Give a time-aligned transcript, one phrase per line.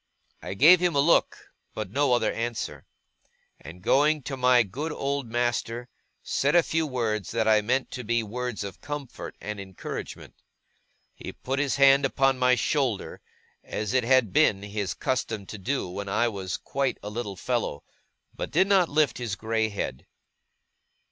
[0.41, 1.37] I gave him a look,
[1.75, 2.87] but no other answer;
[3.59, 5.89] and, going to my good old master,
[6.23, 10.33] said a few words that I meant to be words of comfort and encouragement.
[11.13, 13.21] He put his hand upon my shoulder,
[13.63, 17.83] as it had been his custom to do when I was quite a little fellow,
[18.35, 20.07] but did not lift his grey head.